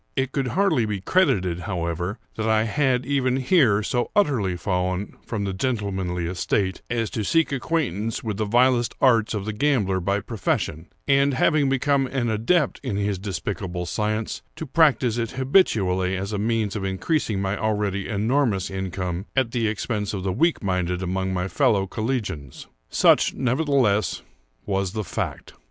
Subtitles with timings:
[0.15, 5.43] It could hardly be credited, however, that I had, even here, so utterly fallen from
[5.43, 10.19] the gentlemanly estate, as to seek acquaintance with the vilest arts of the gambler by
[10.19, 16.33] profession, and, having become an adept in his despicable science, to practise it habitually as
[16.33, 21.03] a means of increasing my already enormous income at the expense of the weak minded
[21.03, 22.65] among my fellow collegians.
[22.89, 24.23] Such, nevertheless,
[24.65, 25.53] was the fact.